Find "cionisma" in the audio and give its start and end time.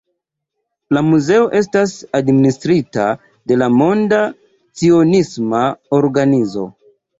4.83-5.63